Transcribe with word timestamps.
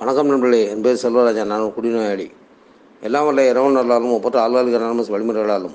வணக்கம் 0.00 0.28
நண்பர்களே 0.30 0.58
என் 0.72 0.82
பேர் 0.82 1.00
செல்வராஜன் 1.02 1.48
நான் 1.52 1.62
குடிநோயாளி. 1.76 2.26
எல்லாம் 3.06 3.24
வல்ல 3.28 3.44
இரவு 3.50 3.70
நல்லாலும் 3.76 4.12
ஒப்பற்ற 4.16 4.36
ஆள்வாளிகள் 4.42 4.84
அனாமஸ் 4.88 5.10
வழிமுறைகளாலும் 5.14 5.74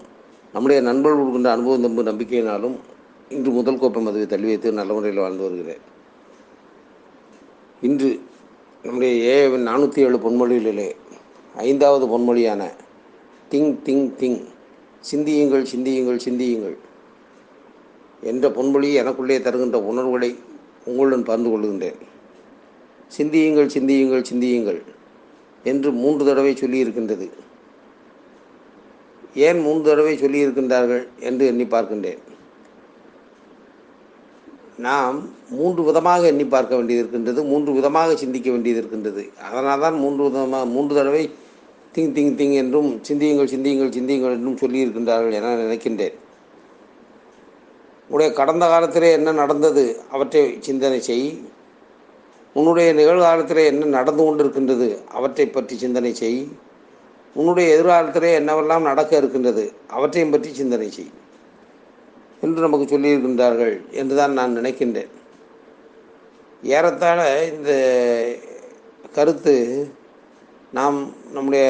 நம்முடைய 0.53 0.77
நண்பர்கள் 0.87 1.19
கொடுக்கின்ற 1.19 1.49
அனுபவம் 1.55 1.83
தம்பு 1.85 2.05
நம்பிக்கையினாலும் 2.09 2.75
இன்று 3.35 3.51
முதல் 3.57 3.79
கோப்பை 3.81 4.03
மதுவை 4.05 4.27
தள்ளி 4.33 4.47
வைத்து 4.51 4.71
நல்ல 4.77 4.93
முறையில் 4.97 5.21
வாழ்ந்து 5.23 5.43
வருகிறேன். 5.47 5.83
இன்று 7.89 8.11
நம்முடைய 8.85 9.11
ஏவின் 9.33 9.67
நானூற்றி 9.71 10.05
ஏழு 10.05 10.21
பொன்மொழிகளிலே 10.27 10.87
ஐந்தாவது 11.65 12.07
பொன்மொழியான 12.13 12.69
திங் 13.51 13.75
திங் 13.89 14.07
திங் 14.23 14.39
சிந்தியுங்கள் 15.11 15.67
சிந்தியுங்கள் 15.73 16.23
சிந்தியுங்கள் 16.27 16.77
என்ற 18.31 18.53
பொன்மொழி 18.59 18.95
எனக்குள்ளே 19.03 19.39
தருகின்ற 19.49 19.79
உணர்வுகளை 19.91 20.31
உங்களுடன் 20.85 21.29
பகிர்ந்து 21.31 21.51
கொள்கின்றேன். 21.51 22.01
சிந்தியுங்கள் 23.15 23.73
சிந்தியுங்கள் 23.75 24.27
சிந்தியுங்கள் 24.29 24.81
என்று 25.71 25.89
மூன்று 26.01 26.23
தடவை 26.29 26.53
சொல்லியிருக்கின்றது 26.61 27.27
ஏன் 29.45 29.59
மூன்று 29.65 29.85
தடவை 29.89 30.13
சொல்லியிருக்கின்றார்கள் 30.23 31.03
என்று 31.27 31.43
எண்ணி 31.51 31.65
பார்க்கின்றேன். 31.65 32.21
நாம் 34.85 35.17
மூன்று 35.59 35.81
விதமாக 35.87 36.21
எண்ணி 36.31 36.45
பார்க்க 36.45 36.77
வேண்டியது 36.77 37.01
இருக்கின்றது 37.03 37.39
மூன்று 37.51 37.71
விதமாக 37.77 38.15
சிந்திக்க 38.21 38.47
வேண்டியது 38.51 38.79
இருக்கின்றது. 38.81 39.23
அதனால் 39.47 39.83
தான் 39.85 39.97
மூன்று 40.03 40.21
விதமாக 40.27 40.65
மூன்று 40.75 40.93
தடவை 40.99 41.23
திங் 41.95 42.13
திங் 42.17 42.35
திங் 42.39 42.55
என்றும் 42.61 42.89
சிந்தியுங்கள் 43.07 43.51
சிந்தியுங்கள் 43.53 43.95
சிந்தியுங்கள் 43.97 44.35
என்றும் 44.37 44.59
சொல்லியிருக்கின்றார்கள் 44.63 45.37
என 45.39 45.55
நினைக்கின்றேன். 45.63 46.15
உடைய 48.09 48.29
கடந்த 48.39 48.65
காலத்திலே 48.73 49.11
என்ன 49.17 49.33
நடந்தது? 49.41 49.83
அவற்றை 50.11 50.43
சிந்தனை 50.59 50.99
செய். 51.09 51.27
உன்னுடைய 52.53 52.93
நிகழ்காலத்திலே 52.93 53.63
என்ன 53.65 53.85
நடந்து 53.85 54.23
கொண்டிருக்கின்றது 54.23 54.87
அவற்றை 55.11 55.45
பற்றி 55.45 55.75
சிந்தனை 55.77 56.13
செய். 56.13 56.47
உன்னுடைய 57.35 57.67
எதிர்காலத்திலே 57.75 58.31
என்னவெல்லாம் 58.39 58.81
நடக்க 58.81 59.17
இருக்கின்றது 59.17 59.63
அவற்றையும் 59.87 60.31
பற்றி 60.31 60.53
சிந்தனை 60.53 60.89
செய். 60.91 61.11
என்று 62.41 62.61
நமக்கு 62.61 62.85
சொல்லியிருக்கின்றார்கள் 62.93 63.75
என்று 63.91 64.15
தான் 64.15 64.33
நான் 64.33 64.57
நினைக்கின்றேன். 64.57 65.11
ஏறத்தாழ 66.63 67.19
இந்த 67.53 67.71
கருத்து 69.11 69.55
நாம் 70.71 70.97
நம்முடைய 71.33 71.65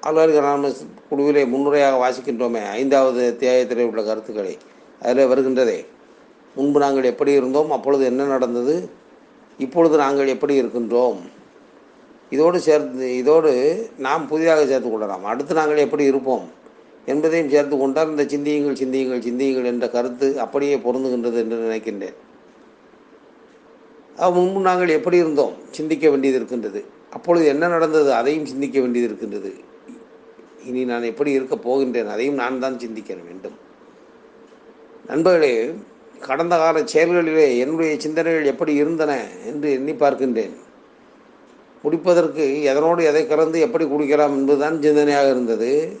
ஆழ்வார்கள் 0.00 0.76
குழுவிலே 1.10 1.42
முன்னுரையாக 1.52 2.00
வாசிக்கின்றோமே 2.04 2.62
ஐந்தாவது 2.70 3.36
தியாயத்திலே 3.40 3.84
உள்ள 3.90 4.02
கருத்துக்களை. 4.02 4.54
அதில் 5.02 5.30
வருகின்றதே 5.30 5.78
முன்பு 6.54 6.78
நாங்கள் 6.80 7.04
எப்படி 7.04 7.32
இருந்தோம் 7.32 7.70
அப்பொழுது 7.70 8.04
என்ன 8.04 8.22
நடந்தது 8.24 8.74
இப்பொழுது 9.58 9.96
நாங்கள் 9.96 10.26
எப்படி 10.26 10.62
இருக்கின்றோம்? 10.62 11.16
இதோடு 12.30 12.60
சேர்த்து 12.60 13.16
இதோடு 13.16 13.52
நாம் 13.98 14.28
புதிதாக 14.28 14.66
சேர்த்து 14.66 14.90
கொள்ளலாம். 14.90 15.24
அடுத்து 15.24 15.54
நாங்கள் 15.54 15.76
எப்படி 15.76 16.04
இருப்போம்? 16.04 16.56
என்பதையும் 17.06 17.50
சேர்த்து 17.50 17.78
கொண்டால் 17.78 18.08
இந்த 18.08 18.22
சிந்தியுங்கள் 18.22 18.76
சிந்தியுங்கள் 18.76 19.22
சிந்தியுங்கள் 19.22 19.64
என்ற 19.64 19.88
கருத்து 19.88 20.40
அப்படியே 20.40 20.76
பொருந்துகின்றது 20.76 21.34
என்று 21.34 21.56
நினைக்கின்றேன். 21.58 22.14
முன்பு 24.32 24.60
நாங்கள் 24.60 24.88
எப்படி 24.88 25.16
இருந்தோம்? 25.16 25.52
சிந்திக்க 25.70 26.10
வேண்டியது 26.10 26.38
இருக்கின்றது. 26.38 26.84
அப்பொழுது 27.10 27.46
என்ன 27.46 27.68
நடந்தது? 27.68 28.12
அதையும் 28.12 28.46
சிந்திக்க 28.46 28.80
வேண்டியது 28.80 29.14
இருக்கின்றது. 29.14 29.54
இனி 30.64 30.84
நான் 30.84 31.02
எப்படி 31.02 31.30
இருக்கப் 31.30 31.70
போகின்றேன்? 31.70 32.06
அதையும் 32.06 32.34
நான் 32.34 32.60
தான் 32.60 32.78
சிந்திக்க 32.78 33.14
வேண்டும். 33.14 33.56
நண்பர்களே 35.06 35.74
கடந்த 36.26 36.56
கால 36.56 36.76
செயல்களிலே 36.84 37.58
என்னுடைய 37.58 37.92
சிந்தனைகள் 37.98 38.50
எப்படி 38.52 38.72
இருந்தன 38.74 39.12
என்று 39.46 39.68
எண்ணி 39.72 39.92
பார்க்கின்றேன். 39.92 40.54
குடிப்பதற்கு 41.84 42.44
எதனோடு 42.70 43.02
எதை 43.04 43.26
கலந்து 43.26 43.58
எப்படி 43.60 43.84
குடிக்கலாம் 43.84 44.34
என்பதுதான் 44.38 44.76
சிந்தனையாக 44.82 45.28
இருந்தது. 45.28 45.98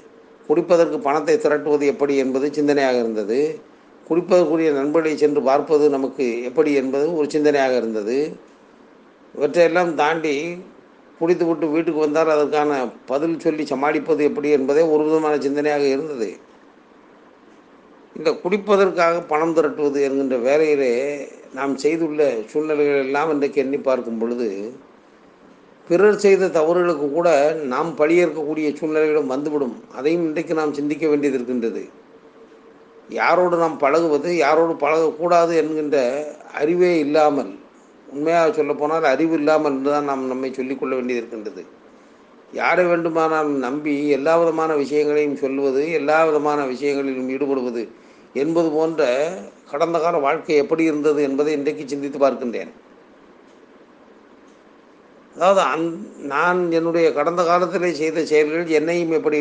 குடிப்பதற்கு 0.48 0.98
பணத்தை 0.98 1.36
திரட்டுவது 1.36 1.84
எப்படி 1.86 2.14
என்பது 2.16 2.46
சிந்தனையாக 2.48 2.98
இருந்தது. 2.98 3.60
குடிப்பதற்குரிய 4.08 4.70
நண்பர்களை 4.72 5.16
சென்று 5.16 5.40
பார்ப்பது 5.42 5.90
நமக்கு 5.90 6.26
எப்படி 6.42 6.70
என்பது 6.72 7.06
ஒரு 7.14 7.26
சிந்தனையாக 7.30 7.74
இருந்தது. 7.76 8.18
இவற்றையெல்லாம் 9.34 9.94
தாண்டி 9.94 10.58
குடித்து 11.18 11.44
விட்டு 11.46 11.66
வீட்டுக்கு 11.68 12.00
வந்தால் 12.00 12.34
அதற்கான 12.34 12.72
பதில் 13.06 13.38
சொல்லி 13.38 13.66
சமாளிப்பது 13.66 14.24
எப்படி 14.24 14.48
என்பதே 14.48 14.82
ஒரு 14.94 15.04
விதமான 15.04 15.34
சிந்தனையாக 15.36 15.84
இருந்தது. 15.88 16.28
இந்த 18.16 18.30
குடிப்பதற்காக 18.42 19.16
பணம் 19.30 19.54
திரட்டுவது 19.56 19.98
என்கின்ற 20.06 20.36
வேலையிலே 20.46 20.92
நாம் 21.54 21.74
செய்துள்ள 21.76 22.22
சூழ்நிலைகள் 22.50 23.02
எல்லாம் 23.04 23.30
இன்றைக்கு 23.30 23.58
எண்ணி 23.64 23.78
பார்க்கும் 23.78 24.18
பொழுது 24.18 24.48
பிறர் 25.90 26.22
செய்த 26.24 26.48
தவறுகளுக்கு 26.56 27.06
கூட 27.10 27.28
நாம் 27.72 27.90
பழியேற்கக்கூடிய 28.00 28.68
சூழ்நிலைகளும் 28.78 29.30
வந்துவிடும். 29.34 29.76
அதையும் 29.98 30.26
இன்றைக்கு 30.28 30.54
நாம் 30.54 30.74
சிந்திக்க 30.78 31.04
வேண்டியது 31.08 31.38
இருக்கின்றது. 31.38 31.82
யாரோடு 33.20 33.56
நாம் 33.64 33.78
பழகுவது 33.84 34.30
யாரோடு 34.44 34.74
பழகக்கூடாது 34.84 35.52
என்கின்ற 35.62 35.98
அறிவே 36.60 36.92
இல்லாமல் 37.04 37.52
உண்மையாக 38.12 38.52
சொல்லப்போனால் 38.58 39.06
அறிவு 39.14 39.34
இல்லாமல் 39.40 39.80
தான் 39.88 40.08
நாம் 40.10 40.30
நம்மை 40.32 40.50
சொல்லிக்கொள்ள 40.58 40.94
வேண்டியது 40.94 41.22
இருக்கின்றது. 41.22 41.62
யாரை 42.52 42.84
வேண்டுமானால் 42.90 43.48
நம்பி 43.66 43.94
எல்லா 44.16 44.34
விதமான 44.40 44.70
விஷயங்களையும் 44.82 45.40
சொல்வது 45.42 45.82
எல்லா 45.98 46.18
விதமான 46.28 46.60
விஷயங்களிலும் 46.66 47.30
ஈடுபடுவது 47.34 47.82
என்பது 48.42 48.68
போன்ற 48.76 49.02
கடந்த 49.70 49.96
கால 49.98 50.16
வாழ்க்கை 50.26 50.56
எப்படி 50.62 50.82
இருந்தது 50.90 51.20
என்பதை 51.28 51.52
இன்றைக்கு 51.58 51.84
சிந்தித்து 51.92 52.18
பார்க்கின்றேன். 52.24 52.70
அதாவது 55.36 55.60
அந் 55.72 55.84
நான் 56.32 56.60
என்னுடைய 56.78 57.06
கடந்த 57.18 57.42
காலத்தில் 57.50 57.98
செய்த 58.00 58.24
செயல்கள் 58.30 58.76
என்னையும் 58.78 59.12
எப்படி 59.18 59.38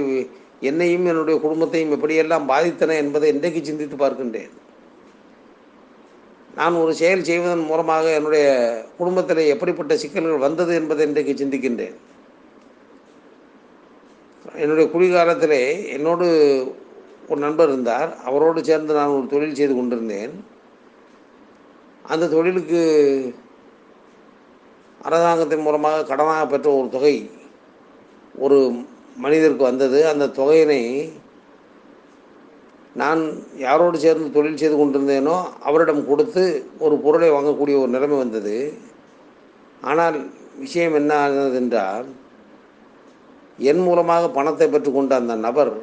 என்னையும் 0.70 1.06
என்னுடைய 1.12 1.40
குடும்பத்தையும் 1.40 1.94
எப்படியெல்லாம் 1.96 2.46
பாதித்தன 2.52 2.96
என்பதை 3.04 3.28
இன்றைக்கு 3.34 3.62
சிந்தித்து 3.70 3.98
பார்க்கின்றேன். 4.04 4.52
நான் 6.56 6.82
ஒரு 6.84 6.94
செயல் 7.02 7.28
செய்வதன் 7.30 7.66
மூலமாக 7.72 8.14
என்னுடைய 8.20 8.46
குடும்பத்தில் 9.00 9.42
எப்படிப்பட்ட 9.54 9.96
சிக்கல்கள் 10.04 10.46
வந்தது 10.46 10.74
என்பதை 10.76 11.04
இன்றைக்கு 11.08 11.34
சிந்திக்கின்றேன். 11.42 11.98
என்னுடைய 14.62 14.86
குடிகாலத்திலே 14.94 15.62
என்னோடு 15.96 16.28
ஒரு 17.30 17.40
நண்பர் 17.46 17.72
இருந்தார். 17.72 18.10
அவரோடு 18.28 18.60
சேர்ந்து 18.70 18.98
நான் 19.00 19.16
ஒரு 19.18 19.26
தொழில் 19.34 19.58
செய்து 19.60 19.74
கொண்டிருந்தேன். 19.76 20.34
அந்த 22.14 22.30
தொழிலுக்கு 22.34 22.82
அரசாங்கத்தின் 25.08 25.66
மூலமாக 25.66 26.06
கடனாக 26.10 26.44
பெற்ற 26.52 26.68
ஒரு 26.80 26.88
தொகை 26.96 27.16
ஒரு 28.46 28.58
மனிதருக்கு 29.26 29.64
வந்தது. 29.70 30.00
அந்த 30.12 30.32
தொகையினை 30.40 30.82
நான் 33.02 33.22
யாரோடு 33.66 33.98
சேர்ந்து 34.04 34.30
தொழில் 34.36 34.60
செய்து 34.62 34.78
கொண்டிருந்தேனோ 34.78 35.36
அவரிடம் 35.70 36.04
கொடுத்து 36.12 36.44
ஒரு 36.86 36.96
பொருளை 37.04 37.30
வாங்கக்கூடிய 37.32 37.76
ஒரு 37.84 37.92
நிலைமை 37.96 38.18
வந்தது. 38.18 38.56
ஆனால் 39.90 40.18
விஷயம் 40.64 40.98
என்ன 41.00 41.12
ஆனது 41.24 41.58
என்றால் 41.62 42.08
என் 43.70 43.84
மூலமாக 43.88 44.30
பணத்தை 44.38 44.68
பெற்றுக்கொண்ட 44.68 45.14
அந்த 45.22 45.36
நபர் 45.48 45.74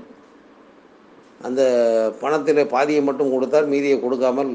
அந்த 1.47 1.62
பணத்தில் 2.21 2.71
பாதியை 2.75 3.01
மட்டும் 3.07 3.33
கொடுத்தார் 3.33 3.71
மீதியை 3.73 3.97
கொடுக்காமல் 4.01 4.53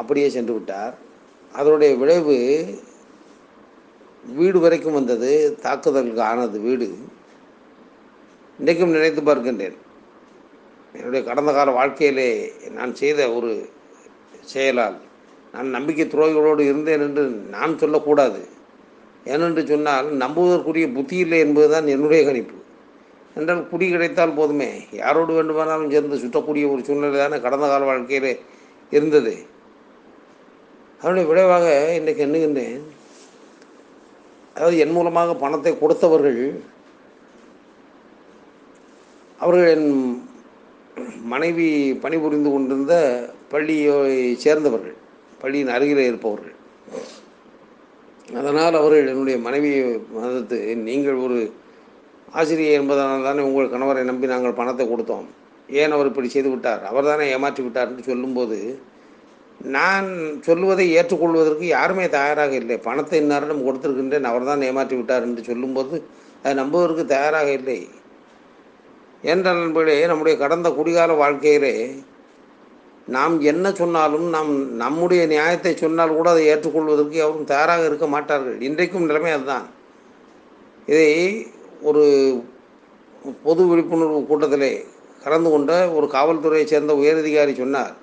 அப்படியே 0.00 0.26
சென்று 0.34 0.52
விட்டார். 0.56 0.94
அதனுடைய 1.52 1.90
விளைவு 2.00 2.36
வீடு 4.24 4.58
வரைக்கும் 4.64 4.96
வந்தது 4.98 5.30
தாக்குதலுக்கு 5.64 6.22
ஆனது 6.30 6.58
வீடு. 6.66 6.88
இன்றைக்கும் 8.58 8.94
நினைத்து 8.96 9.22
பார்க்கின்றேன். 9.22 9.76
என்னுடைய 10.98 11.22
கடந்த 11.28 11.50
கால 11.52 11.70
வாழ்க்கையிலே 11.78 12.30
நான் 12.76 12.92
செய்த 13.00 13.30
ஒரு 13.38 13.50
செயலால் 14.52 14.98
நான் 15.54 15.74
நம்பிக்கை 15.76 16.06
துரோகிகளோடு 16.06 16.62
இருந்தேன் 16.70 17.04
என்று 17.06 17.24
நான் 17.56 17.80
சொல்லக்கூடாது. 17.82 18.40
ஏனென்று 19.32 19.62
சொன்னால் 19.70 20.08
நம்புவதற்குரிய 20.22 20.86
புத்தி 20.92 21.16
இல்லை 21.24 21.38
என்பதுதான் 21.38 21.86
என்னுடைய 21.94 22.20
கணிப்பு. 22.24 22.56
என்றால் 23.36 23.68
குடி 23.68 23.86
கிடைத்தால் 23.90 24.36
போதுமே. 24.38 24.70
யாரோடு 25.02 25.32
வேண்டுமானாலும் 25.38 25.92
சேர்ந்து 25.94 26.22
சுற்றக்கூடிய 26.22 26.64
ஒரு 26.72 26.80
சூழ்நிலை 26.86 27.18
தானே 27.18 27.36
கடந்த 27.40 27.66
கால 27.66 27.84
வாழ்க்கையில் 27.90 28.30
இருந்தது. 28.90 29.34
அதனுடைய 31.00 31.26
விளைவாக 31.30 31.66
இன்றைக்கு 31.98 32.22
எண்ணுகின்றேன். 32.26 32.80
அதாவது 34.54 34.78
என் 34.84 34.96
மூலமாக 34.96 35.34
பணத்தை 35.34 35.72
கொடுத்தவர்கள் 35.72 36.40
அவர்கள் 39.42 39.70
என் 39.74 39.90
மனைவி 41.32 41.68
பணிபுரிந்து 42.04 42.50
கொண்டிருந்த 42.50 42.94
பள்ளியை 43.52 44.36
சேர்ந்தவர்கள் 44.44 44.96
பள்ளியின் 45.42 45.74
அருகில் 45.76 46.08
இருப்பவர்கள். 46.10 46.56
அதனால் 48.28 48.78
அவர்கள் 48.80 49.10
என்னுடைய 49.12 49.36
மனைவியை 49.46 49.82
மதத்து 50.16 50.56
நீங்கள் 50.88 51.18
ஒரு 51.26 51.38
ஆசிரியர் 52.38 52.78
என்பதனால் 52.80 53.26
தானே 53.26 53.42
உங்கள் 53.48 53.72
கணவரை 53.74 54.02
நம்பி 54.08 54.32
நாங்கள் 54.32 54.58
பணத்தை 54.58 54.84
கொடுத்தோம். 54.88 55.26
ஏன் 55.80 55.94
அவர் 55.96 56.10
இப்படி 56.10 56.28
செய்து 56.34 56.50
விட்டார்? 56.52 56.82
அவர் 56.90 57.08
தானே 57.10 57.24
ஏமாற்றி 57.34 57.62
விட்டார் 57.64 57.90
என்று 57.90 58.04
சொல்லும்போது 58.10 58.58
நான் 59.76 60.08
சொல்லுவதை 60.48 60.84
ஏற்றுக்கொள்வதற்கு 60.98 61.64
யாருமே 61.76 62.04
தயாராக 62.16 62.52
இல்லை. 62.62 62.76
பணத்தை 62.88 63.16
இன்னாரிடம் 63.22 63.64
கொடுத்துருக்கின்றேன் 63.66 64.28
அவர் 64.30 64.48
தான் 64.50 64.66
ஏமாற்றி 64.68 64.96
விட்டார் 64.98 65.26
என்று 65.28 65.42
சொல்லும்போது 65.50 65.96
அதை 66.42 66.52
நம்புவதற்கு 66.60 67.04
தயாராக 67.14 67.48
இல்லை. 67.60 67.80
என்ற 69.32 69.46
நண்பர்களே 69.60 70.06
நம்முடைய 70.10 70.34
கடந்த 70.44 70.68
குடிகால 70.78 71.16
வாழ்க்கையிலே 71.22 71.74
நாம் 73.14 73.34
என்ன 73.50 73.66
சொன்னாலும் 73.72 74.26
நாம் 74.28 74.50
நம்முடைய 74.76 75.26
நியாயத்தை 75.26 75.76
சொன்னால் 75.76 76.16
கூட 76.16 76.28
அதை 76.30 76.42
ஏற்றுக்கொள்வதற்கு 76.46 77.18
அவரும் 77.22 77.50
தயாராக 77.52 77.84
இருக்க 77.84 78.06
மாட்டார்கள். 78.06 78.56
இன்றைக்கும் 78.60 79.06
நிலைமை 79.06 79.30
அதுதான். 79.32 79.66
இதை 80.86 81.08
ஒரு 81.82 82.04
பொது 83.44 83.62
விழிப்புணர்வு 83.66 84.20
கூட்டத்திலே 84.26 84.84
கலந்து 85.24 85.50
கொண்ட 85.50 85.72
ஒரு 85.90 86.06
காவல்துறையைச் 86.06 86.72
சேர்ந்த 86.72 86.92
உயரதிகாரி 86.94 87.54
சொன்னார். 87.56 87.94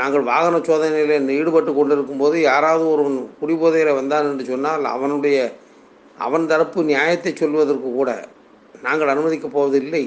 நாங்கள் 0.00 0.28
வாகன 0.30 0.56
சோதனையில் 0.58 1.34
ஈடுபட்டு 1.38 1.70
கொண்டிருக்கும் 1.74 2.18
போது 2.18 2.36
யாராவது 2.40 2.84
ஒருவன் 2.90 3.18
குடிபோதையில் 3.40 3.98
வந்தான் 4.00 4.28
என்று 4.30 4.44
சொன்னால் 4.44 4.84
அவனுடைய 4.84 5.38
அவன் 6.18 6.46
தரப்பு 6.46 6.80
நியாயத்தை 6.82 7.32
சொல்வதற்கு 7.34 7.88
கூட 7.92 8.10
நாங்கள் 8.82 9.12
அனுமதிக்கப் 9.14 9.54
போவதில்லை. 9.56 10.04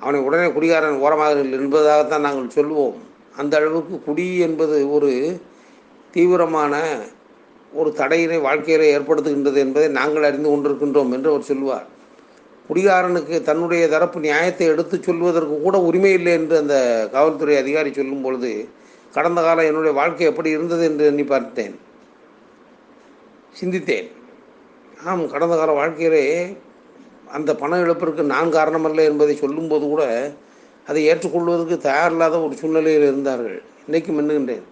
அவனை 0.00 0.20
உடனே 0.20 0.52
குடிகாரன் 0.52 0.98
ஓரமாக 0.98 1.34
என்பதாகத்தான் 1.60 2.26
நாங்கள் 2.26 2.54
சொல்வோம் 2.54 2.98
அந்த 3.36 3.56
அளவுக்கு 3.56 3.96
குடி 4.02 4.38
என்பது 4.38 4.92
ஒரு 4.92 5.10
தீவிரமான 6.10 6.74
ஒரு 7.72 7.90
தடையினை 7.96 8.40
வாழ்க்கையில் 8.40 9.00
ஏற்படுத்துகின்றது 9.00 9.58
என்பதை 9.64 9.88
நாங்கள் 9.88 10.22
அறிந்து 10.22 10.48
கொண்டிருக்கின்றோம் 10.50 11.12
என்று 11.12 11.30
அவர் 11.30 11.42
சொல்லுவார். 11.42 11.86
குடிகாரனுக்கு 12.68 13.42
தன்னுடைய 13.42 13.88
தரப்பு 13.88 14.20
நியாயத்தை 14.20 14.66
எடுத்து 14.66 15.02
சொல்வதற்கு 15.02 15.60
கூட 15.60 15.80
உரிமை 15.80 16.12
இல்லை 16.12 16.32
என்று 16.32 16.56
அந்த 16.56 16.76
காவல்துறை 17.12 17.56
அதிகாரி 17.56 17.92
சொல்லும் 17.92 18.22
பொழுது 18.22 18.68
கடந்த 19.12 19.40
காலம் 19.42 19.64
என்னுடைய 19.64 19.92
வாழ்க்கை 19.92 20.26
எப்படி 20.26 20.50
இருந்தது 20.50 20.84
என்று 20.84 21.06
எண்ணி 21.06 21.24
பார்த்தேன். 21.24 21.74
சிந்தித்தேன். 23.60 24.08
ஆம் 25.04 25.30
கடந்த 25.30 25.56
கால 25.56 25.72
வாழ்க்கையிலே 25.72 26.24
அந்த 27.36 27.50
பண 27.62 27.78
இழப்பிற்கு 27.84 28.22
நான் 28.34 28.54
காரணமல்ல 28.56 29.04
என்பதை 29.10 29.34
சொல்லும்போது 29.42 29.84
கூட 29.92 30.04
அதை 30.88 31.00
ஏற்றுக்கொள்வதற்கு 31.10 31.76
தயாரில்லாத 31.88 32.36
ஒரு 32.44 32.54
சூழ்நிலையில் 32.60 33.06
இருந்தார்கள். 33.08 33.58
இன்றைக்கும் 33.86 34.18
எண்ணுகின்றேன். 34.20 34.64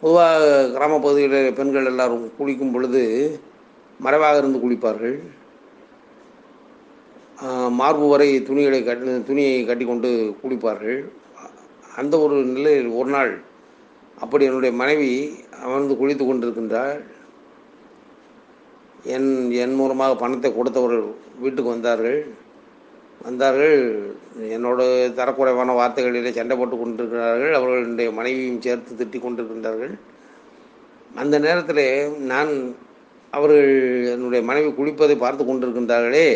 பொதுவாக 0.00 0.68
கிராம 0.74 0.98
பகுதியில் 1.06 1.54
பெண்கள் 1.58 1.90
எல்லாரும் 1.90 2.24
குளிக்கும் 2.38 2.72
பொழுது 2.74 3.02
மறைவாக 4.04 4.40
இருந்து 4.40 4.62
குளிப்பார்கள். 4.64 5.16
மார்பு 7.80 8.06
வரை 8.12 8.28
துணிகளை 8.48 8.80
கட்டி 8.84 9.12
துணியை 9.28 9.54
கட்டிக்கொண்டு 9.68 10.10
குளிப்பார்கள். 10.42 10.98
அந்த 12.00 12.14
ஒரு 12.24 12.36
நிலையில் 12.56 12.90
ஒரு 13.00 13.10
நாள் 13.16 13.32
அப்படி 14.24 14.46
என்னுடைய 14.48 14.72
மனைவி 14.80 15.12
அமர்ந்து 15.64 15.94
குளித்து 16.00 16.24
கொண்டிருக்கின்றாள். 16.24 16.98
என் 19.04 19.50
என் 19.62 19.74
மூலமாக 19.74 20.14
பணத்தை 20.22 20.48
கொடுத்தவர்கள் 20.52 21.04
வீட்டுக்கு 21.42 21.74
வந்தார்கள். 21.74 22.18
வந்தார்கள் 23.26 23.78
என்னோட 24.56 24.80
தரக்குறைவான 25.18 25.74
வார்த்தைகளிலே 25.78 26.30
சண்டை 26.38 26.54
போட்டு 26.56 26.76
கொண்டிருக்கிறார்கள். 26.76 27.54
அவர்களுடைய 27.54 28.10
மனைவியும் 28.18 28.62
சேர்த்து 28.66 28.98
திட்டி 29.00 29.18
கொண்டிருக்கின்றார்கள். 29.20 29.94
அந்த 31.14 31.38
நேரத்தில் 31.38 31.84
நான் 32.32 32.52
அவர்கள் 33.30 33.70
என்னுடைய 34.14 34.42
மனைவி 34.44 34.70
குளிப்பதை 34.78 35.16
பார்த்து 35.18 35.44
கொண்டிருக்கின்றார்களே. 35.44 36.28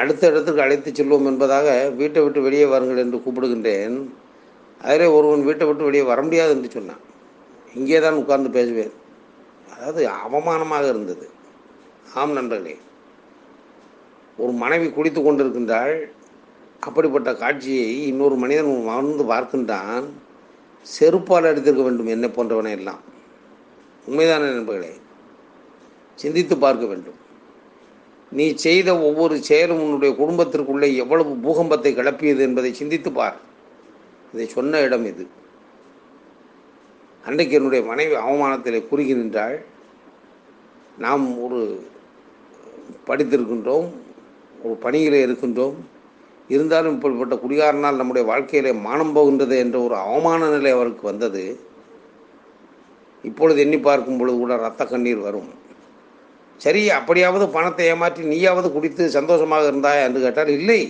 அடுத்த 0.00 0.22
இடத்துக்கு 0.30 0.64
அழைத்து 0.64 0.90
செல்வோம் 0.90 1.28
என்பதாக 1.30 1.68
வீட்டை 2.00 2.22
விட்டு 2.22 2.40
வெளியே 2.42 2.64
வாருங்கள் 2.64 3.04
என்று 3.04 3.18
கூப்பிடுகின்றேன். 3.24 3.96
அதிலே 4.80 5.06
ஒருவன் 5.06 5.46
வீட்டை 5.48 5.66
விட்டு 5.66 5.84
வெளியே 5.84 6.02
வர 6.02 6.22
முடியாது 6.22 6.52
என்று 6.56 6.70
சொன்னான். 6.70 7.02
இங்கே 7.74 8.00
தான் 8.00 8.14
உட்கார்ந்து 8.14 8.50
பேசுவேன். 8.50 8.92
அதாவது 9.72 10.08
அவமானமாக 10.08 10.88
இருந்தது. 10.88 11.26
ஆம் 12.14 12.32
நண்பர்களே 12.32 12.76
ஒரு 14.36 14.52
மனைவி 14.52 14.90
குடித்து 14.90 15.20
கொண்டிருக்கின்றாள். 15.20 15.94
அப்படிப்பட்ட 16.80 17.34
காட்சியை 17.34 18.06
இன்னொரு 18.06 18.34
மனிதன் 18.34 18.84
வந்து 18.84 19.24
பார்க்கின்றான். 19.24 20.06
செருப்பால் 20.84 21.48
அடித்திருக்க 21.48 21.82
வேண்டும் 21.82 22.06
என்னை 22.06 22.28
போன்றவனை 22.28 22.70
எல்லாம். 22.70 23.00
உண்மைதானே 24.08 24.48
நண்பர்களே? 24.52 24.92
சிந்தித்து 26.14 26.56
பார்க்க 26.58 26.86
வேண்டும். 26.86 27.18
நீ 28.32 28.54
செய்த 28.54 28.98
ஒவ்வொரு 28.98 29.42
செயலும் 29.42 29.82
உன்னுடைய 29.82 30.14
குடும்பத்திற்குள்ளே 30.14 30.96
எவ்வளவு 30.96 31.30
பூகம்பத்தை 31.44 31.90
கிளப்பியது 31.98 32.38
என்பதை 32.38 32.72
சிந்தித்து 32.74 33.12
பார். 33.12 33.38
இதை 34.32 34.46
சொன்ன 34.48 34.80
இடம் 34.80 35.06
இது. 35.06 35.26
அன்றைக்கு 37.26 37.56
என்னுடைய 37.58 37.82
மனைவி 37.90 38.14
அவமானத்தில் 38.26 38.86
குறுகி 38.90 39.14
நின்றாள். 39.14 39.56
நாம் 41.04 41.24
ஒரு 41.46 41.60
படித்திருக்கின்றோம் 43.08 43.88
ஒரு 44.64 44.74
பணியில் 44.84 45.18
இருக்கின்றோம். 45.26 45.76
இருந்தாலும் 46.54 46.94
இப்படிப்பட்ட 46.96 47.34
குடிகாரனால் 47.42 48.00
நம்முடைய 48.00 48.24
வாழ்க்கையிலே 48.30 48.72
மானம் 48.86 49.12
போகின்றது 49.16 49.56
என்ற 49.64 49.76
ஒரு 49.86 49.96
அவமான 49.96 50.48
நிலை 50.54 50.70
அவருக்கு 50.76 51.04
வந்தது. 51.10 51.44
இப்பொழுது 53.28 53.58
எண்ணி 53.64 53.78
பார்க்கும் 53.78 54.18
பொழுது 54.20 54.36
கூட 54.38 54.54
ரத்த 54.56 54.84
கண்ணீர் 54.84 55.26
வரும். 55.28 55.50
சரி 56.64 56.82
அப்படியாவது 56.98 57.44
பணத்தை 57.56 57.84
ஏமாற்றி 57.92 58.22
நீயாவது 58.32 58.68
குடித்து 58.72 59.02
சந்தோஷமாக 59.18 59.70
இருந்தாயா 59.70 60.02
என்று 60.08 60.20
கேட்டால் 60.24 60.52
இல்லை. 60.58 60.80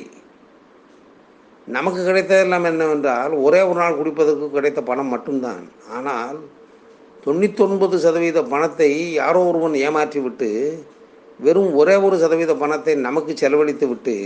நமக்கு 1.66 2.00
கிடைத்ததெல்லாம் 2.06 2.66
என்னவென்றால் 2.70 3.32
ஒரே 3.46 3.60
ஒரு 3.70 3.78
நாள் 3.80 3.98
குடிப்பதற்கு 3.98 4.46
கிடைத்த 4.54 4.80
பணம் 4.88 5.12
மட்டும்தான். 5.14 5.64
ஆனால் 5.96 6.38
தொண்ணூத்தொன்பது 7.24 7.96
சதவீத 8.04 8.38
பணத்தை 8.52 8.90
யாரோ 9.20 9.40
ஒருவன் 9.50 9.76
ஏமாற்றி 9.86 10.20
விட்டு 10.24 10.48
வெறும் 11.44 11.72
ஒரே 11.80 11.94
ஒரு 12.06 12.16
சதவீத 12.22 12.52
பணத்தை 12.62 12.94
நமக்கு 13.06 13.32
செலவழித்து 13.42 13.86
விட்டு 13.90 14.16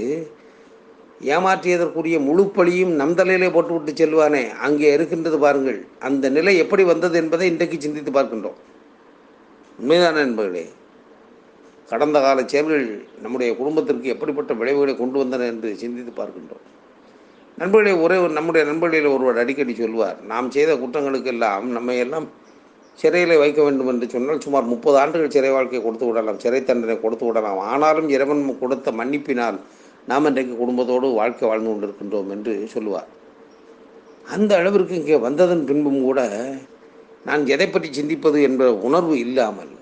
ஏமாற்றியதற்குரிய 1.32 2.16
முழு 2.28 2.44
பழியும் 2.56 2.92
நம் 3.00 3.16
தலையிலே 3.18 3.48
போட்டுவிட்டு 3.56 3.92
செல்வானே 4.00 4.42
அங்கே 4.66 4.88
இருக்கின்றது 4.96 5.38
பாருங்கள். 5.44 5.80
அந்த 6.06 6.30
நிலை 6.36 6.54
எப்படி 6.62 6.82
வந்தது 6.90 7.16
என்பதை 7.22 7.46
இன்றைக்கு 7.52 7.76
சிந்தித்து 7.84 8.12
பார்க்கின்றோம். 8.16 8.58
உண்மைதானே 9.78 10.20
என்பர்களே 10.28 10.64
கடந்த 11.90 12.18
கால 12.24 12.42
செயல்கள் 12.52 12.86
நம்முடைய 13.24 13.50
குடும்பத்திற்கு 13.60 14.12
எப்படிப்பட்ட 14.14 14.52
விளைவுகளை 14.60 14.94
கொண்டு 14.96 15.18
வந்தன 15.22 15.48
என்று 15.52 15.70
சிந்தித்து 15.82 16.12
பார்க்கின்றோம். 16.20 16.64
நண்பர்களே 17.58 17.90
ஒரே 18.04 18.16
ஒரு 18.22 18.32
நம்முடைய 18.36 18.62
நண்பர்களில் 18.68 19.12
ஒருவர் 19.14 19.40
அடிக்கடி 19.42 19.74
சொல்வார் 19.74 20.16
நாம் 20.30 20.46
செய்த 20.54 20.70
குற்றங்களுக்கெல்லாம் 20.80 21.66
நம்மை 21.76 21.96
எல்லாம் 22.04 22.26
சிறையில் 22.98 23.34
வைக்க 23.42 23.60
வேண்டும் 23.66 23.90
என்று 23.92 24.06
சொன்னால் 24.14 24.42
சுமார் 24.44 24.66
முப்பது 24.72 24.96
ஆண்டுகள் 25.02 25.34
சிறை 25.36 25.50
வாழ்க்கை 25.56 25.80
கொடுத்து 25.84 26.06
விடலாம் 26.08 26.40
சிறை 26.44 26.60
தண்டனை 26.70 26.96
கொடுத்து 27.04 27.24
விடலாம். 27.26 27.60
ஆனாலும் 27.72 28.08
இறைவன் 28.14 28.42
கொடுத்த 28.62 28.92
மன்னிப்பினால் 29.00 29.58
நாம் 30.10 30.26
இன்றைக்கு 30.30 30.54
குடும்பத்தோடு 30.62 31.12
வாழ்க்கை 31.20 31.46
வாழ்ந்து 31.50 31.70
கொண்டிருக்கின்றோம் 31.70 32.32
என்று 32.36 32.54
சொல்லுவார் 32.74 33.10
அந்த 34.34 34.52
அளவிற்கு 34.60 34.98
இங்கே 35.00 35.16
வந்ததன் 35.26 35.64
பின்பும் 35.70 36.02
கூட 36.08 36.20
நான் 37.28 37.42
எதை 37.54 37.66
பற்றி 37.68 37.88
சிந்திப்பது 37.98 38.38
என்ற 38.48 38.64
உணர்வு 38.88 39.16
இல்லாமல் 39.26 39.72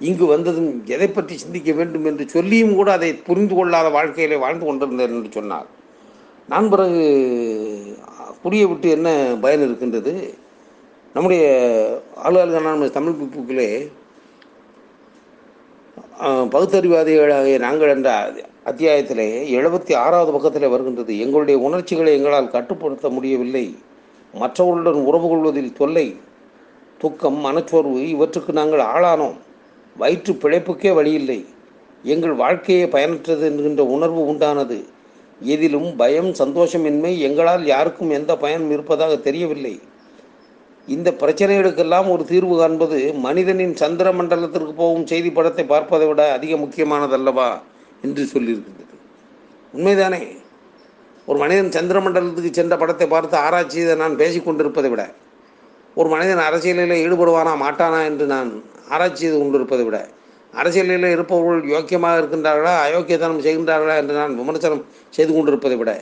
இங்கு 0.00 0.26
வந்ததும் 0.34 0.72
எதை 0.94 1.08
பற்றி 1.08 1.34
சிந்திக்க 1.42 1.72
வேண்டும் 1.78 2.06
என்று 2.10 2.24
சொல்லியும் 2.34 2.76
கூட 2.78 2.88
அதை 2.98 3.10
புரிந்து 3.28 3.54
கொள்ளாத 3.54 3.88
வாழ்க்கையிலே 3.96 4.36
வாழ்ந்து 4.44 4.64
கொண்டிருந்தேன் 4.66 5.16
என்று 5.18 5.30
சொன்னார். 5.38 5.68
நான் 6.48 6.68
பிறகு 6.68 7.04
குடியை 8.42 8.66
விட்டு 8.68 8.90
என்ன 8.90 9.36
பயன் 9.40 9.62
இருக்கின்றது? 9.62 10.34
நம்முடைய 11.14 11.44
ஆளுநர்கள் 12.14 12.90
தமிழ் 12.90 13.20
புக்கிலே 13.20 13.68
பகுத்தறிவாதிகளாகிய 16.54 17.58
நாங்கள் 17.58 17.88
என்ற 17.88 18.10
அத்தியாயத்திலே 18.64 19.26
எழுபத்தி 19.58 19.92
ஆறாவது 19.96 20.32
பக்கத்தில் 20.32 20.68
வருகின்றது 20.68 21.18
எங்களுடைய 21.18 21.56
உணர்ச்சிகளை 21.58 22.12
எங்களால் 22.14 22.50
கட்டுப்படுத்த 22.50 23.08
முடியவில்லை 23.08 23.76
மற்றவர்களுடன் 24.34 25.04
உறவு 25.04 25.28
கொள்வதில் 25.28 25.72
தொல்லை 25.72 26.16
துக்கம் 26.98 27.36
மனச்சோர்வு 27.36 28.08
இவற்றுக்கு 28.08 28.52
நாங்கள் 28.52 28.80
ஆளானோம் 28.80 29.38
வயிற்று 29.96 30.32
பிழைப்புக்கே 30.32 30.94
வழியில்லை 30.94 31.44
எங்கள் 32.02 32.34
வாழ்க்கையே 32.34 32.86
பயனற்றது 32.86 33.44
என்கின்ற 33.50 33.84
உணர்வு 33.84 34.32
உண்டானது. 34.32 34.78
எதிலும் 35.40 35.96
பயம் 35.96 36.30
சந்தோஷமின்மை 36.32 37.12
எங்களால் 37.18 37.64
யாருக்கும் 37.66 38.10
எந்த 38.10 38.36
பயனும் 38.36 38.70
இருப்பதாக 38.70 39.16
தெரியவில்லை. 39.16 39.80
இந்த 40.88 41.10
பிரச்சனைகளுக்கெல்லாம் 41.10 42.08
ஒரு 42.10 42.24
தீர்வு 42.24 42.58
காண்பது 42.58 43.14
மனிதனின் 43.14 43.74
சந்திர 43.74 44.12
மண்டலத்திற்கு 44.12 44.72
போகும் 44.72 45.06
செய்தி 45.06 45.30
படத்தை 45.30 45.64
பார்ப்பதை 45.64 46.06
விட 46.06 46.32
அதிக 46.32 46.56
முக்கியமானதல்லவா 46.56 47.48
என்று 48.02 48.24
சொல்லியிருக்கின்றது. 48.34 48.94
உண்மைதானே? 49.74 50.22
ஒரு 51.28 51.38
மனிதன் 51.38 51.70
சந்திர 51.70 52.00
மண்டலத்துக்கு 52.00 52.50
சென்ற 52.50 52.76
படத்தை 52.76 53.06
பார்த்து 53.08 53.36
ஆராய்ச்சி 53.36 53.78
இதை 53.80 53.94
நான் 53.94 54.16
பேசிக் 54.16 54.44
கொண்டிருப்பதை 54.44 54.90
விட 54.90 55.14
ஒரு 55.96 56.08
மனிதன் 56.08 56.38
அரசியலில் 56.38 57.02
ஈடுபடுவானா 57.04 57.52
மாட்டானா 57.62 58.04
என்று 58.04 58.26
நான் 58.26 58.62
ஆராய்ச்சி 58.88 59.22
செய்து 59.24 59.38
கொண்டிருப்பதை 59.38 59.84
விட 59.84 60.08
அரசியலில் 60.60 61.14
இருப்பவர்கள் 61.14 61.70
யோக்கியமாக 61.74 62.18
இருக்கின்றார்களா 62.20 62.74
அயோக்கியத்தனம் 62.86 63.44
செய்கின்றார்களா 63.46 63.96
என்று 64.02 64.14
நான் 64.14 64.38
விமர்சனம் 64.40 64.84
செய்து 65.10 65.32
கொண்டிருப்பதை 65.34 65.76
விட 65.76 65.92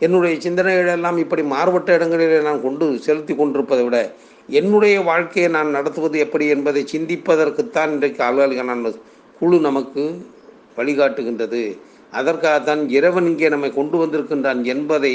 என்னுடைய 0.00 0.34
சிந்தனைகள் 0.40 0.92
எல்லாம் 0.96 1.18
இப்படி 1.18 1.42
மாறுபட்ட 1.42 1.96
இடங்களிலே 1.98 2.38
நான் 2.48 2.62
கொண்டு 2.62 2.86
செலுத்தி 3.06 3.34
கொண்டிருப்பதை 3.34 3.84
விட 3.84 3.98
என்னுடைய 4.48 4.96
வாழ்க்கையை 5.00 5.48
நான் 5.50 5.74
நடத்துவது 5.76 6.16
எப்படி 6.18 6.46
என்பதை 6.54 6.82
சிந்திப்பதற்குத்தான் 6.92 7.92
இன்றைக்கு 7.96 8.22
ஆளுநர்கள் 8.24 8.98
குழு 9.40 9.58
நமக்கு 9.60 10.02
வழிகாட்டுகின்றது. 10.78 11.62
அதற்காகத்தான் 12.12 12.82
இறைவன் 12.96 13.28
இங்கே 13.30 13.48
நம்மை 13.48 13.70
கொண்டு 13.74 13.96
வந்திருக்கின்றான் 13.98 14.60
என்பதை 14.64 15.12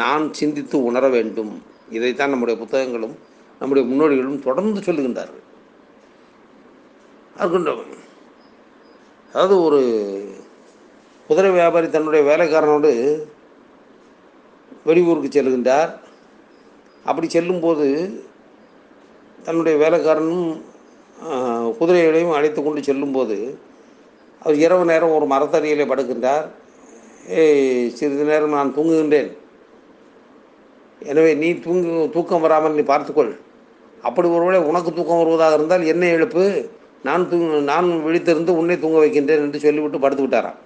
நான் 0.00 0.24
சிந்தித்து 0.32 0.76
உணர 0.88 1.04
வேண்டும். 1.08 1.52
இதைத்தான் 1.96 2.30
நம்முடைய 2.30 2.56
புத்தகங்களும் 2.60 3.14
நம்முடைய 3.60 3.84
முன்னோடிகளும் 3.90 4.44
தொடர்ந்து 4.48 4.80
சொல்லுகின்றார்கள். 4.80 5.44
இருக்கின்றவன் 7.36 7.99
அதாவது 9.32 9.56
ஒரு 9.66 9.80
குதிரை 11.28 11.50
வியாபாரி 11.56 11.88
தன்னுடைய 11.90 12.22
வேலைக்காரனோடு 12.30 12.90
வெளியூருக்கு 14.88 15.30
செல்கின்றார். 15.34 15.90
அப்படி 17.08 17.26
செல்லும்போது 17.34 17.86
தன்னுடைய 19.46 19.74
வேலைக்காரனும் 19.82 20.48
குதிரைகளையும் 21.78 22.34
அழைத்து 22.38 22.60
கொண்டு 22.62 22.80
செல்லும்போது 22.88 23.36
அவர் 24.42 24.62
இரவு 24.64 24.84
நேரம் 24.90 25.14
ஒரு 25.18 25.26
மரத்தடியிலே 25.32 25.86
படுக்கின்றார். 25.92 26.46
ஏய் 27.40 27.88
சிறிது 27.98 28.26
நேரம் 28.32 28.56
நான் 28.58 28.74
தூங்குகின்றேன். 28.76 29.30
எனவே 31.10 31.30
நீ 31.42 31.48
தூங்கு 31.66 31.92
தூக்கம் 32.14 32.44
வராமல் 32.46 32.76
நீ 32.78 32.84
பார்த்துக்கொள். 32.92 33.32
அப்படி 34.08 34.28
ஒருவேளை 34.36 34.60
உனக்கு 34.70 34.90
தூக்கம் 34.98 35.20
வருவதாக 35.22 35.58
இருந்தால் 35.58 35.90
என்னை 35.92 36.08
எழுப்பு. 36.16 36.44
நான் 37.08 37.28
தூங்க 37.28 37.60
நான் 37.72 37.88
விழித்திருந்து 38.06 38.52
உன்னை 38.60 38.76
தூங்க 38.78 38.98
வைக்கின்றேன் 39.02 39.44
என்று 39.44 39.58
சொல்லிவிட்டு 39.64 40.02
படுத்து 40.04 40.24
விட்டாராம். 40.24 40.58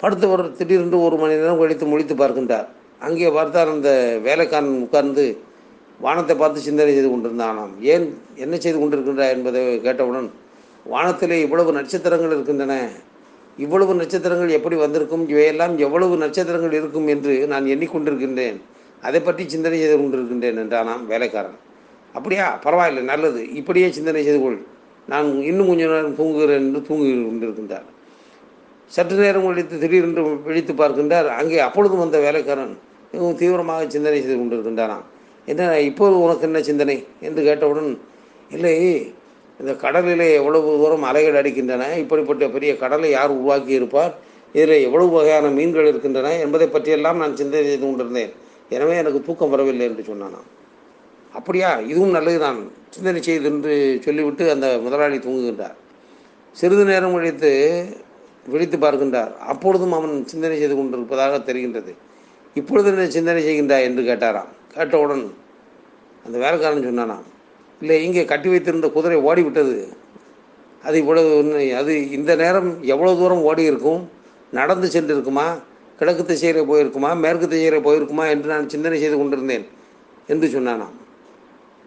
படுத்தவர் 0.00 0.44
திடீரென்று 0.58 0.98
ஒரு 1.06 1.16
மணி 1.16 1.38
நேரம் 1.40 1.60
கழித்து 1.62 1.86
முழித்து 1.92 2.14
பார்க்கின்றார். 2.22 2.68
அங்கே 3.06 3.30
பார்த்தால் 3.30 3.72
அந்த 3.74 3.90
வேலைக்காரன் 4.26 4.82
உட்கார்ந்து 4.86 5.24
வானத்தை 6.00 6.34
பார்த்து 6.36 6.66
சிந்தனை 6.66 6.92
செய்து 6.94 7.10
கொண்டிருந்தானாம். 7.10 7.72
ஏன் 7.92 8.06
என்ன 8.44 8.54
செய்து 8.64 8.78
கொண்டிருக்கின்றாய் 8.78 9.34
என்பதை 9.36 9.62
கேட்டவுடன் 9.86 10.28
வானத்திலே 10.86 11.36
இவ்வளவு 11.46 11.70
நட்சத்திரங்கள் 11.78 12.34
இருக்கின்றன 12.36 12.74
இவ்வளவு 13.64 13.92
நட்சத்திரங்கள் 14.00 14.56
எப்படி 14.58 14.76
வந்திருக்கும் 14.76 15.24
இவையெல்லாம் 15.32 15.74
எவ்வளவு 15.78 16.14
நட்சத்திரங்கள் 16.22 16.74
இருக்கும் 16.78 17.06
என்று 17.12 17.32
நான் 17.52 17.66
எண்ணிக்கொண்டிருக்கின்றேன். 17.74 18.58
அதை 19.02 19.20
பற்றி 19.20 19.42
சிந்தனை 19.48 19.78
செய்து 19.82 19.96
கொண்டிருக்கின்றேன் 20.00 20.58
என்றானாம் 20.62 21.02
வேலைக்காரன். 21.12 21.58
அப்படியா? 22.14 22.46
பரவாயில்லை 22.64 23.02
நல்லது. 23.12 23.40
இப்படியே 23.60 23.88
சிந்தனை 23.90 24.22
செய்து 24.24 24.40
கொள். 24.42 24.58
நான் 25.12 25.28
இன்னும் 25.50 25.68
கொஞ்ச 25.70 25.82
நேரம் 25.92 26.18
தூங்குகிறேன் 26.20 26.62
என்று 26.66 26.80
தூங்கி 26.88 27.08
கொண்டிருக்கின்றார். 27.14 27.86
சற்று 28.92 29.16
நேரம் 29.24 29.46
கழித்து 29.48 29.76
திடீரென்று 29.82 30.22
விழித்து 30.46 30.72
பார்க்கின்றார் 30.80 31.28
அங்கே 31.40 31.58
அப்பொழுதும் 31.66 32.02
வந்த 32.04 32.18
வேலைக்காரன் 32.26 32.74
மிகவும் 33.12 33.38
தீவிரமாக 33.40 33.82
சிந்தனை 33.94 34.18
செய்து 34.22 34.38
கொண்டிருக்கின்றாராம் 34.38 35.04
என்ன 35.48 35.62
இப்போது 35.88 36.14
உனக்கு 36.24 36.46
என்ன 36.48 36.58
சிந்தனை? 36.68 36.96
என்று 37.26 37.40
கேட்டவுடன் 37.48 37.90
இல்லை 38.50 38.74
இந்த 39.60 39.72
கடலிலே 39.82 40.28
எவ்வளவு 40.38 40.70
தூரம் 40.82 41.04
அலைகள் 41.08 41.38
அடிக்கின்றன 41.40 41.82
இப்படிப்பட்ட 42.02 42.44
பெரிய 42.54 42.70
கடலை 42.82 43.10
யார் 43.10 43.34
உருவாக்கி 43.36 43.72
இருப்பார் 43.78 44.12
இதில் 44.54 44.84
எவ்வளவு 44.86 45.10
வகையான 45.16 45.46
மீன்கள் 45.58 45.90
இருக்கின்றன 45.90 46.32
என்பதை 46.44 46.66
பற்றியெல்லாம் 46.74 47.20
நான் 47.22 47.38
சிந்தனை 47.40 47.64
செய்து 47.68 47.84
கொண்டிருந்தேன். 47.86 48.32
எனவே 48.74 48.94
எனக்கு 49.02 49.20
தூக்கம் 49.28 49.52
வரவில்லை 49.54 49.86
என்று 49.90 50.04
சொன்னானான் 50.10 50.48
அப்படியா? 51.38 51.70
இதுவும் 51.90 52.16
நல்லதுதான். 52.16 52.58
சிந்தனை 52.94 53.20
செய்து 53.28 53.46
என்று 53.50 53.74
சொல்லிவிட்டு 54.04 54.44
அந்த 54.54 54.66
முதலாளி 54.84 55.16
தூங்குகின்றார். 55.26 55.76
சிறிது 56.58 56.84
நேரம் 56.90 57.14
கழித்து 57.16 57.50
விழித்து 58.52 58.76
பார்க்கின்றார். 58.78 59.32
அப்பொழுதும் 59.52 59.94
அவன் 59.98 60.14
சிந்தனை 60.32 60.56
செய்து 60.62 60.74
கொண்டிருப்பதாக 60.76 61.38
தெரிகின்றது. 61.48 61.92
இப்பொழுது 62.60 62.88
என்ன 62.92 63.06
சிந்தனை 63.16 63.40
செய்கின்றாய் 63.46 63.86
என்று 63.88 64.02
கேட்டாராம். 64.10 64.50
கேட்டவுடன் 64.76 65.24
அந்த 66.26 66.36
வேலைக்காரன் 66.44 66.88
சொன்னானாம் 66.88 67.24
இல்லை 67.82 67.96
இங்கே 68.06 68.22
கட்டி 68.32 68.48
வைத்திருந்த 68.48 68.88
குதிரை 68.96 69.16
ஓடிவிட்டது. 69.28 69.76
அது 70.86 70.96
இவ்வளவு 71.02 71.30
அது 71.80 71.92
இந்த 72.18 72.32
நேரம் 72.42 72.70
எவ்வளோ 72.94 73.12
தூரம் 73.20 73.44
ஓடி 73.50 73.62
இருக்கும்? 73.70 74.02
நடந்து 74.58 74.88
சென்றிருக்குமா? 74.94 75.46
கிழக்கு 75.98 76.24
திசையில் 76.24 76.68
போயிருக்குமா? 76.70 77.10
மேற்கு 77.24 77.46
திசையில் 77.52 77.86
போயிருக்குமா? 77.86 78.24
என்று 78.34 78.48
நான் 78.52 78.72
சிந்தனை 78.74 78.98
செய்து 79.02 79.16
கொண்டிருந்தேன் 79.18 79.66
என்று 80.32 80.46
சொன்னானாம். 80.56 80.94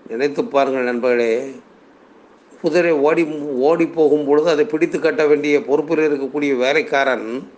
நினைத்து 0.08 0.44
பாருங்கள் 0.46 0.84
நண்பர்களே. 0.84 1.52
குதிரை 2.62 2.92
ஓடி 2.92 3.26
ஓடி 3.42 3.88
போகும் 3.88 4.26
பொழுது 4.26 4.50
அதை 4.50 4.66
பிடித்து 4.66 5.00
கட்ட 5.00 5.28
வேண்டிய 5.28 5.62
பொறுப்பில் 5.62 5.98
இருக்கக்கூடிய 5.98 6.56
வேலைக்காரன் 6.56 7.52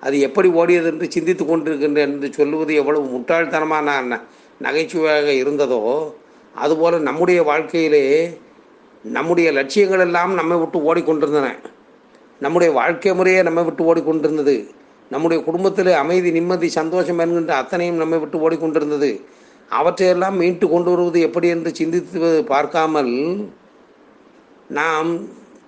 அது 0.00 0.20
எப்படி 0.20 0.48
ஓடியது 0.48 0.84
என்று 0.84 1.10
சிந்தித்து 1.10 1.44
கொண்டிருக்கின்றேன் 1.44 2.12
என்று 2.12 2.32
சொல்லுவது 2.32 2.74
எவ்வளவு 2.74 3.18
முட்டாள்தனமான 3.18 3.90
ந- 4.10 4.20
நகைச்சுவையாக 4.60 5.30
இருந்ததோ 5.30 6.12
அதுபோல் 6.54 7.00
நம்முடைய 7.00 7.42
வாழ்க்கையிலே 7.42 8.38
நம்முடைய 9.04 9.52
லட்சியங்கள் 9.52 10.00
எல்லாம் 10.00 10.34
நம்மை 10.34 10.58
விட்டு 10.58 10.94
ஓடிக்கொண்டிருந்தன. 10.94 11.56
நம்முடைய 12.40 12.72
வாழ்க்கை 12.72 13.14
முறையே 13.14 13.42
நம்மை 13.42 13.64
விட்டு 13.64 13.94
ஓடிக்கொண்டிருந்தது. 13.94 14.68
நம்முடைய 15.10 15.44
குடும்பத்தில் 15.44 15.86
அமைதி 15.86 16.30
நிம்மதி 16.30 16.68
சந்தோஷம் 16.68 17.18
என்கின்ற 17.18 17.54
அத்தனையும் 17.54 17.96
நம்மை 17.96 18.18
விட்டு 18.18 18.50
ஓடிக்கொண்டிருந்தது. 18.50 19.20
அவற்றையெல்லாம் 19.78 20.36
மீட்டு 20.42 20.66
கொண்டு 20.72 20.90
வருவது 20.92 21.18
எப்படி 21.26 21.48
என்று 21.54 21.70
சிந்தித்து 21.80 22.30
பார்க்காமல் 22.52 23.12
நாம் 24.78 25.10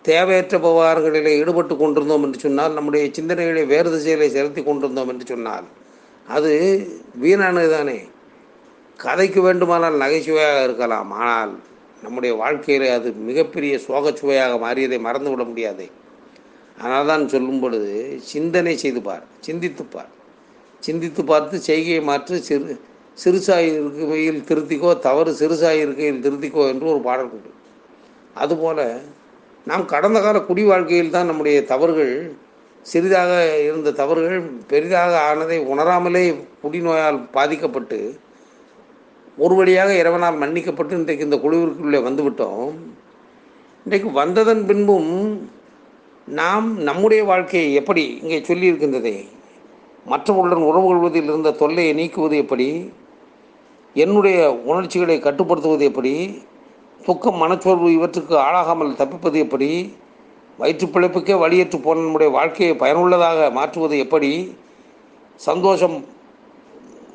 தேவையற்ற 0.08 0.56
விவகாரங்களிலே 0.64 1.32
ஈடுபட்டு 1.40 1.74
கொண்டிருந்தோம் 1.76 2.24
என்று 2.26 2.38
சொன்னால் 2.44 2.76
நம்முடைய 2.76 3.04
சிந்தனைகளை 3.18 3.62
வேறு 3.72 3.88
திசையிலே 3.94 4.26
செலுத்தி 4.36 4.62
கொண்டிருந்தோம் 4.62 5.10
என்று 5.12 5.26
சொன்னால் 5.32 5.68
அது 6.36 6.52
வீணானது 7.22 7.70
தானே. 7.76 7.98
கதைக்கு 8.98 9.40
வேண்டுமானால் 9.46 10.02
நகைச்சுவையாக 10.02 10.64
இருக்கலாம் 10.66 11.10
ஆனால் 11.28 11.52
நம்முடைய 12.04 12.32
வாழ்க்கையில் 12.42 12.86
அது 12.96 13.08
மிகப்பெரிய 13.28 13.74
சோகச்சுவையாக 13.86 14.54
மாறியதை 14.64 14.98
மறந்துவிட 15.06 15.44
முடியாது. 15.50 15.86
ஆனால் 16.82 17.08
தான் 17.10 17.24
சொல்லும் 17.34 17.60
பொழுது 17.62 17.92
சிந்தனை 18.32 18.74
செய்து 18.84 19.00
பார் 19.08 19.24
சிந்தித்து 19.46 19.84
பார். 19.94 20.12
சிந்தித்து 20.82 21.22
பார்த்து 21.30 21.56
செய்கையை 21.68 22.00
மாற்று 22.10 22.36
சிறு 22.48 22.74
சிறுசாய் 23.22 23.68
இருக்கையில் 23.74 24.40
திருத்திக்கோ 24.48 24.90
தவறு 25.06 25.30
சிறுசாய் 25.40 25.82
இருக்கையில் 25.84 26.22
திருத்திக்கோ 26.24 26.62
என்று 26.72 26.86
ஒரு 26.92 27.00
பாடல் 27.00 27.30
உண்டு. 27.34 27.50
அதுபோல் 28.42 28.86
நாம் 29.66 29.84
கடந்த 29.92 30.18
கால 30.20 30.38
குடி 30.48 30.62
வாழ்க்கையில் 30.64 31.14
தான் 31.16 31.28
நம்முடைய 31.30 31.58
தவறுகள் 31.72 32.14
சிறிதாக 32.86 33.32
இருந்த 33.66 33.92
தவறுகள் 34.00 34.40
பெரிதாக 34.70 35.12
ஆனதை 35.28 35.58
உணராமலே 35.72 36.24
குடிநோயால் 36.62 37.20
பாதிக்கப்பட்டு 37.36 37.98
ஒரு 39.38 39.54
வழியாக 39.54 39.92
இறைவனால் 40.00 40.40
மன்னிக்கப்பட்டு 40.42 40.98
இன்றைக்கு 40.98 41.26
இந்த 41.28 41.38
குழுவிற்குள்ளே 41.44 42.00
வந்துவிட்டோம். 42.08 42.74
இன்றைக்கு 43.86 44.10
வந்ததன் 44.20 44.62
பின்பும் 44.66 45.10
நாம் 46.28 46.68
நம்முடைய 46.88 47.22
வாழ்க்கையை 47.30 47.70
எப்படி 47.80 48.04
இங்கே 48.22 48.38
சொல்லியிருக்கின்றதே 48.48 49.16
மற்றவர்களுடன் 50.06 50.68
உறவு 50.70 50.86
கொள்வதில் 50.86 51.28
இருந்த 51.30 51.50
தொல்லையை 51.62 51.92
நீக்குவது 52.00 52.36
எப்படி 52.44 52.68
என்னுடைய 53.94 54.38
உணர்ச்சிகளை 54.52 55.18
கட்டுப்படுத்துவது 55.18 55.84
எப்படி? 55.84 56.44
துக்கம் 57.06 57.36
மனச்சோர்வு 57.36 57.88
இவற்றுக்கு 57.92 58.34
ஆளாகாமல் 58.36 58.96
தப்பிப்பது 58.96 59.38
எப்படி? 59.38 59.94
வயிற்று 60.58 60.86
பிழைப்புக்கே 60.86 61.36
போன 61.78 62.00
நம்முடைய 62.00 62.32
வாழ்க்கையை 62.32 62.76
பயனுள்ளதாக 62.76 63.50
மாற்றுவது 63.50 63.98
எப்படி? 63.98 64.56
சந்தோஷம் 65.36 66.04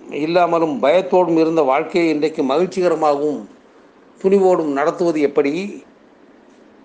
இல்லாமலும் 0.09 0.75
பயத்தோடும் 0.83 1.37
இருந்த 1.37 1.61
வாழ்க்கையை 1.61 2.13
இன்றைக்கு 2.13 2.43
மகிழ்ச்சிகரமாகவும் 2.43 3.41
துணிவோடும் 4.23 4.71
நடத்துவது 4.71 5.21
எப்படி? 5.21 5.83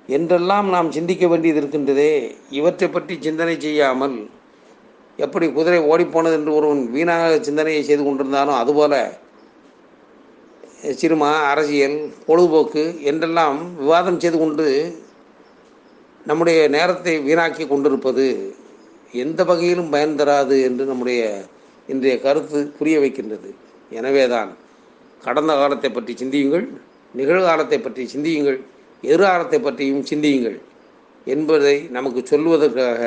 என்றெல்லாம் 0.06 0.68
நாம் 0.68 0.90
சிந்திக்க 0.90 1.26
வேண்டியது 1.26 1.60
இருக்கின்றதே. 1.60 2.12
இவற்றை 2.50 2.88
பற்றி 2.88 3.14
சிந்தனை 3.20 3.60
செய்யாமல் 3.60 4.16
எப்படி 5.18 5.46
குதிரை 5.52 5.78
ஓடிப்போனது 5.78 6.32
என்று 6.32 6.54
ஒருவன் 6.54 6.90
வீணாக 6.90 7.38
சிந்தனையை 7.40 7.82
செய்து 7.82 8.02
கொண்டிருந்தானோ 8.04 8.54
அதுபோல 8.62 9.22
சினிமா 11.00 11.30
அரசியல் 11.50 11.98
பொழுதுபோக்கு 12.26 12.82
என்றெல்லாம் 13.10 13.58
விவாதம் 13.80 14.20
செய்து 14.22 14.38
கொண்டு 14.38 14.66
நம்முடைய 16.28 16.58
நேரத்தை 16.74 17.14
வீணாக்கி 17.26 17.64
கொண்டிருப்பது 17.66 18.26
எந்த 19.22 19.40
வகையிலும் 19.48 19.90
பயன் 19.94 20.16
தராது 20.20 20.56
என்று 20.68 20.84
நம்முடைய 20.90 21.22
இன்றைய 21.88 22.14
கருத்து 22.20 22.60
புரிய 22.78 22.96
வைக்கின்றது. 23.02 23.50
எனவேதான் 23.90 24.50
கடந்த 25.24 25.52
காலத்தை 25.60 25.90
பற்றி 25.90 26.12
சிந்தியுங்கள் 26.22 26.64
நிகழ்காலத்தை 27.14 27.78
பற்றி 27.80 28.04
சிந்தியுங்கள் 28.14 28.58
எதிர்காலத்தை 29.02 29.58
பற்றியும் 29.60 30.06
சிந்தியுங்கள் 30.10 30.58
என்பதை 31.26 31.76
நமக்கு 31.96 32.20
சொல்வதற்காக 32.32 33.02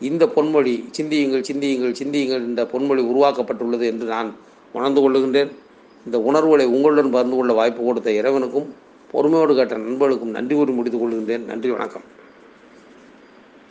இந்த 0.00 0.24
பொன்மொழி 0.36 0.74
சிந்தியுங்கள் 0.96 1.46
சிந்தியுங்கள் 1.50 1.98
சிந்தியுங்கள் 2.00 2.44
என்ற 2.48 2.64
பொன்மொழி 2.72 3.02
உருவாக்கப்பட்டுள்ளது 3.12 3.86
என்று 3.92 4.06
நான் 4.14 4.30
உணர்ந்து 4.74 5.00
கொள்ளுகின்றேன். 5.04 5.52
இந்த 6.06 6.20
உணர்வுகளை 6.20 6.66
உங்களுடன் 6.66 7.10
பகிர்ந்து 7.10 7.36
கொள்ள 7.36 7.52
வாய்ப்பு 7.52 7.84
கொடுத்த 7.84 8.10
இறைவனுக்கும் 8.10 8.68
பொறுமையோடு 9.10 9.54
கேட்ட 9.54 9.76
நண்பர்களுக்கும் 9.76 10.30
நன்றி 10.30 10.54
கூறி 10.56 10.72
முடித்துக் 10.72 11.02
கொள்கின்றேன். 11.02 11.44
நன்றி 11.44 11.70
வணக்கம். 11.70 12.02